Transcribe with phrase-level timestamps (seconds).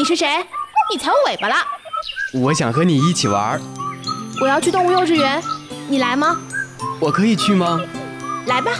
[0.00, 0.26] 你是谁？
[0.90, 1.56] 你踩我尾巴了！
[2.32, 3.60] 我想和你一起玩。
[4.40, 5.42] 我要去动物幼稚园，
[5.88, 6.38] 你来吗？
[6.98, 7.78] 我可以去吗？
[8.46, 8.70] 来吧。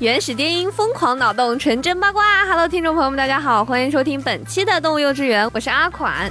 [0.00, 2.44] 原始电音，疯狂脑洞，纯真八卦。
[2.46, 6.28] Hello，听众朋友们，大家好，欢迎收听本期的动物幼稚园，我是阿款。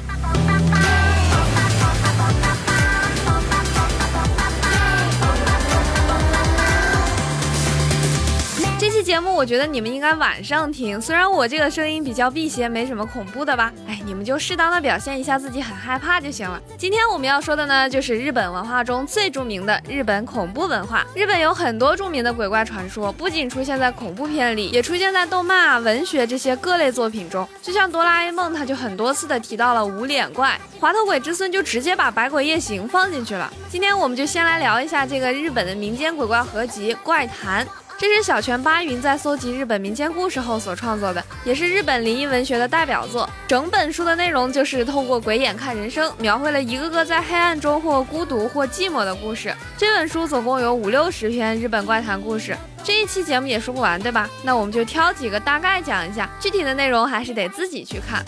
[9.11, 13.69] 节目我觉得你们应该晚上听，虽然我这个声音比较辟邪，没什么恐怖的吧。
[13.85, 16.57] 哎，你们就适当的表现一下自己很害怕就行了。
[16.77, 21.05] 今天我们要说的呢，就是日本文化中最著名的日本恐怖文化。
[21.13, 27.45] 日本有很多著名的鬼怪传说，不仅出现在恐怖片里，也出现在动漫啊、文学这些各类作品中。
[27.61, 33.51] 就像哆啦 A 梦，他就很多次的提到了无脸怪，滑头鬼之孙就直接把百鬼夜行放进去了。
[33.69, 37.65] 今天我们就先来聊一下这个日本的民间鬼怪合集《怪谈》。
[38.01, 43.29] 这是小泉八云在搜集日本民间故事后所创作的，也是日本灵异文学的代表作。
[43.47, 49.53] 整本书的内容就是透过鬼眼看人生，描绘了一个个在黑暗中或孤独或寂寞的故事。
[49.77, 54.27] 这本书总共有五六十篇日本怪谈故事，这一期节目也说不完，对吧？
[54.41, 58.25] 那我们就挑几个大概讲一下，具体的内容还是得自己去看。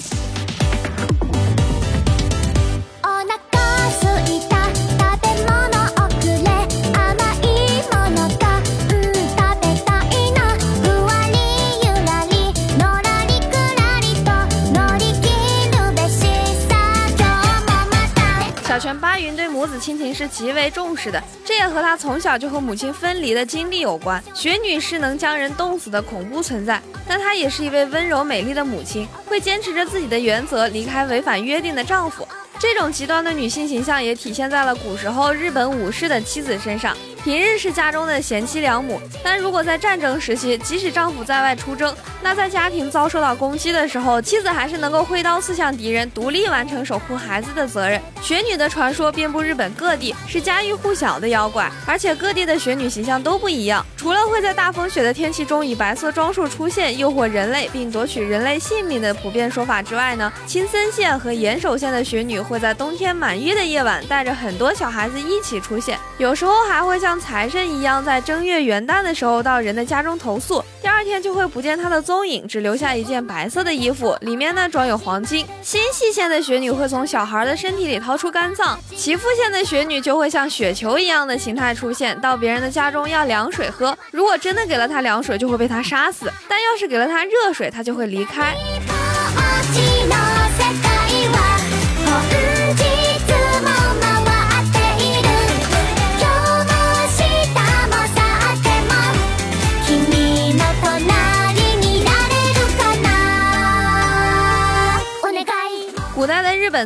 [18.83, 24.21] 全八云对母子亲情是极为重视的，这也和他从小就和母亲分离的经历有关。
[24.33, 32.27] 雪女是能将人冻死的恐怖存在，但她也是一位温柔美丽的母亲，会坚持着自己的原则，离开违反约定的丈夫。
[32.59, 36.93] 这种极端的女性形象也体现在了古时候日本武士的妻子身上。
[37.23, 48.01] 平日是家中的贤妻良母，但如果在战争时期，即使丈夫在外出征，那在家庭遭受到攻击的时候，妻子还是能够挥刀刺向敌人，独立完成守护孩子的责任。
[48.21, 53.85] 雪女的传说遍布日本各地，是家喻户晓的妖怪，而且各地的雪女形象都不一样。
[53.95, 67.12] 除了会在大风雪的天气中以白色装束出现，诱惑人类并夺取人类性命的普遍说法之外呢，青森县和岩手县的雪女会在冬天满月的夜晚，带着很多小孩子一起出现，有时候还会像。
[67.13, 75.45] 像财神一样，在正月元旦的时候到人的家中投宿，第二天就会不见他的踪影，只留下一件白色的衣服，里面呢装有黄金。
[75.61, 88.55] 新细县的雪女会从小孩的身体里掏出肝脏，岐阜县的雪女就会像雪球一样的形态出现，到别人的家中要凉水喝，如果真的给了他凉水，就会被他杀死；但要是给了他热水，他就会离开。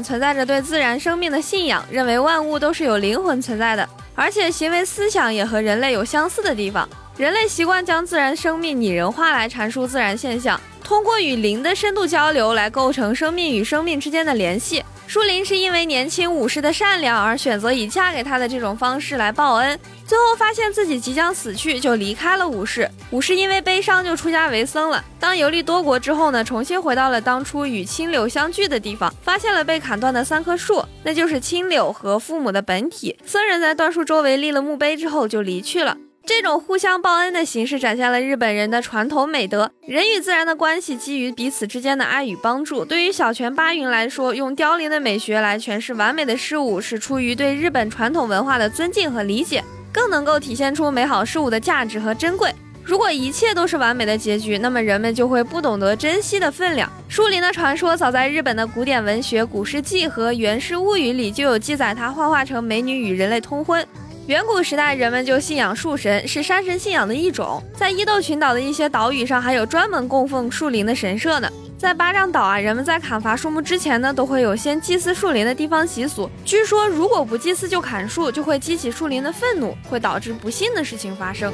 [0.03, 6.87] 存在着对自然生命的信仰，认为万物都是有灵魂存在的，而且行为思想也和人类有相似的地方。
[7.17, 14.83] 人类习惯将自然生命拟人化来阐述自然现象，通过与灵的深度交流来构成生命与生命之间的联系。
[15.07, 22.87] 树林是因为年轻武士的善良而选择以嫁给他的这种方式来报恩，最后发现自己即将死去，就离开了武士。
[23.09, 25.03] 武士因为悲伤就出家为僧了。
[25.19, 33.17] 当游历多国之后呢，重新回到了当初与青柳相聚的地方，发现了被砍断的三棵树，那就是青柳和父母的本体。
[33.25, 35.97] 僧人在断树周围立了墓碑之后就离去了。
[36.27, 39.71] 这种互相报恩的形式展现了日本人的传统美德。
[39.87, 42.83] 人与自然的关系基于彼此之间的爱与帮助。
[42.83, 52.53] 对于小泉八云来说，用凋零的美学来诠释完美的事物，是出于对日本传统文化的尊敬和理解，更能够体现出美好事物的价值和珍贵。
[52.83, 56.91] 如果一切都是完美的结局，那么人们就会不懂得珍惜的分量。
[57.07, 63.85] 树林的传说早在日本的古典文学《古世纪》和《源氏物语》里就有记载，它幻化成美女与人类通婚。
[64.27, 67.63] 远古时代，人们就信仰树神，是山神信仰的一种。
[67.77, 71.49] 在伊豆群岛的一些岛屿上，还有专门供奉树林的神社呢。
[71.77, 76.29] 在巴掌岛啊，人们在砍伐树木之前呢，都会有先祭祀树林的地方习俗。
[76.43, 81.53] 据说，如果不祭祀就砍树，就会激起树林的愤怒，会导致不幸的事情发生。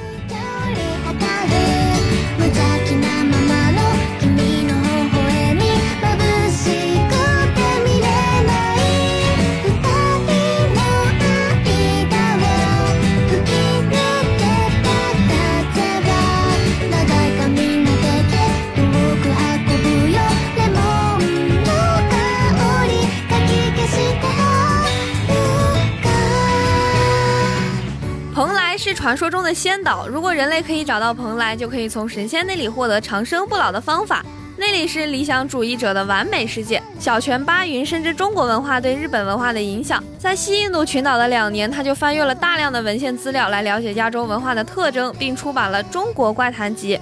[29.03, 34.25] 传说中的仙岛，如果人类可以找到蓬莱，就可以从神仙那里获得长生不老的方法。
[34.55, 36.81] 那里是理想主义者的完美世界。
[37.01, 46.97] 小泉八云深知中国文化对日本文化的影响，在西印度群岛的两年，他就翻阅了大量的文献资料来了解亚洲文化的特征，并出版了《中国怪谈集》。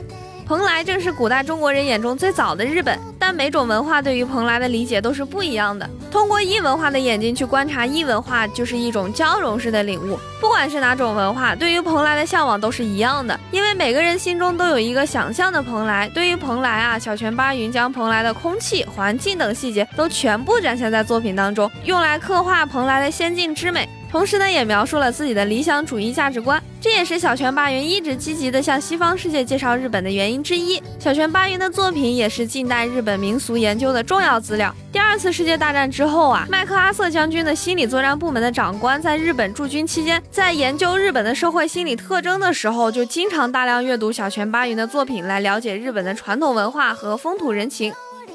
[0.48, 2.98] 蓬莱正是古代中国人眼中最早的日本，
[3.32, 5.90] 但每种文化对于蓬莱的理解都是不一样的。
[6.12, 10.20] 通过异文化的眼睛去观察异文化，就是一种交融式的领悟。
[10.42, 16.10] 不管是哪种文化，对于蓬莱的向往都是一样的，因为每个人心中都有一个想象的蓬莱。
[16.10, 23.88] 对于蓬莱啊，小泉八云将蓬莱的空气、环境等细节都全部展现在作品当中，用来刻画蓬莱的仙境之美。
[24.12, 30.84] 同时呢，也描述了自己的理想主义价值观，这也是小泉八云一直积极的向西方世界介绍日本的原因之一。
[31.00, 34.76] 小泉八云的作品也是近代日本民俗研究的重要资料。
[34.92, 47.94] 第二次世界大战之后啊，麦克阿瑟将军的心理作战部门的长官在日本驻军期间，在研究日本的社会心理特征的时候，就经常大量阅读小泉八云的作品，来了解日本的传统文化和风土人情。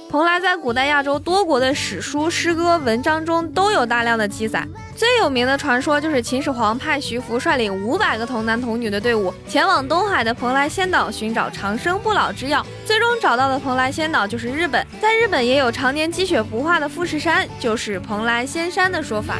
[0.08, 4.66] 蓬莱在古代亚洲多国的史书、诗歌、文章中都有大量的记载。
[4.94, 14.86] 最有名的传说就是秦始皇派徐福率领五百个童男童女的队伍前往东海的蓬莱仙岛寻找长生不老之药，最终找到的蓬莱仙岛就是日本。
[15.02, 19.36] 在日本也有常年积雪不化的富士山，就是蓬莱仙山的说法。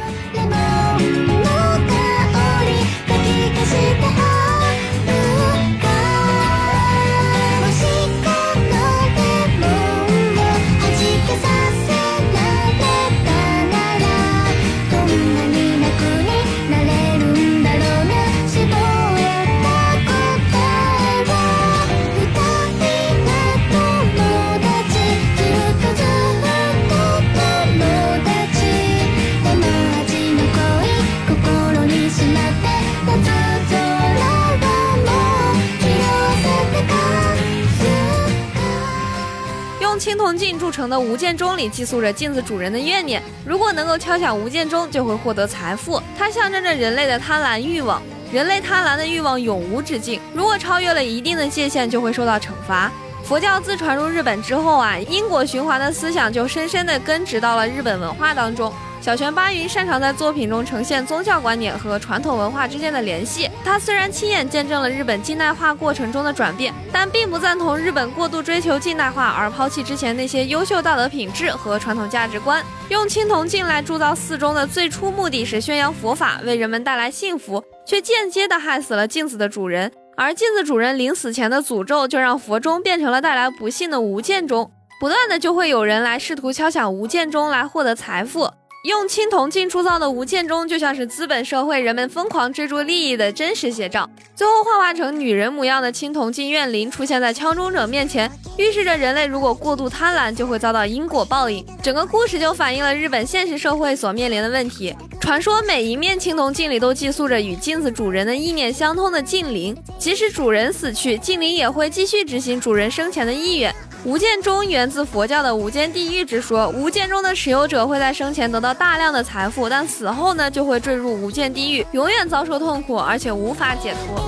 [40.67, 46.03] 铸成的无间钟里寄宿着镜子主人的怨念，如果能够敲响无间钟，就会获得财富。
[46.17, 48.01] 它象征着人类的贪婪欲望，
[48.33, 52.91] 人类贪婪的欲望永无止境，如果超越了一定的界限，就会受到惩罚。
[53.23, 58.73] 佛教自传入日本之后啊，因果循环的思想就深深地根植到了日本文化当中。
[59.07, 63.49] 小泉八云擅长在作品中呈现宗教观念和传统文化之间的联系。
[63.63, 72.61] 他虽然亲眼见证了日本近代化过程中的转变，但并不赞同日本过度追求近代化而抛弃之前那些优秀道德品质和传统价值观。
[72.89, 79.89] 用青铜镜来铸造寺中的最初目的是宣扬佛法，为人们带来幸福，却间接的害死了镜子的主人。
[80.17, 84.69] 而镜子主人临死前的诅咒，就让佛钟变成了带来不幸的无间钟。
[84.99, 88.49] 不断的就会有人来试图敲响无间钟来获得财富。
[88.87, 94.09] 用青铜镜铸造的无间钟，就像是资本社会人们疯狂追逐利益的真实写照。
[94.33, 101.65] 最后幻化成女人模样的青铜镜怨灵出现在敲钟者面前，预示着人类如果过度贪婪，就会遭到因果报应。
[101.83, 104.95] 整个故事就反映了日本现实社会所面临的问题。
[105.19, 113.75] 传说每一面青铜镜里都寄宿着与镜子主人的意念相通的镜灵，即使主人死去，镜灵也会继续执行主人生前的意愿。
[114.07, 124.23] 无间中源自佛教的无间地狱之说，无间中的持有者会在生前得到大量的财富，但死后呢就会坠入无间地狱，永远遭受痛苦，而且无法解脱。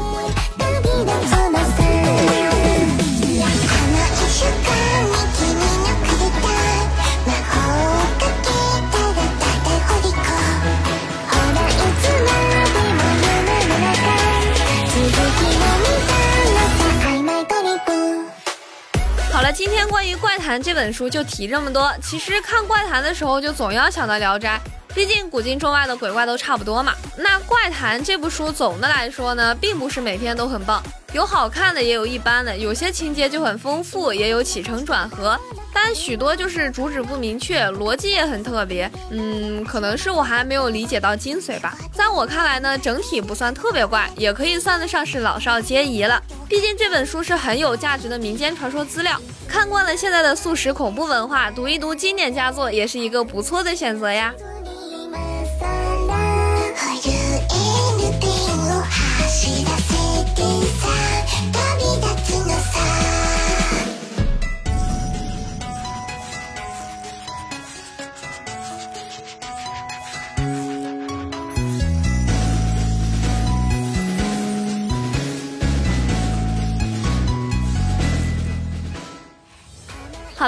[19.51, 21.91] 今天关于《怪谈》这本书就提这么多。
[22.03, 24.61] 其实看《怪谈》的时候，就总要想到《聊斋》，
[24.93, 26.93] 毕竟古今中外的鬼怪都差不多嘛。
[27.17, 35.39] 那《怪谈》这部书总的来说呢，并不是每篇都很棒，有好看的，也有一般的，有些情节就很丰富，也有起承转合，
[35.73, 38.89] 但许多就是主旨不明确，逻辑也很特别。
[39.11, 41.77] 嗯，可能是我还没有理解到精髓吧。
[41.93, 46.21] 在我看来呢，整体不算特别怪，也可以算得上是老少皆宜了。
[46.47, 49.19] 毕竟这本书是很有价值的民间传说资料。
[49.47, 54.33] 看惯了现在的素食恐怖文化，读一读经典佳作也是一个不错的选择呀。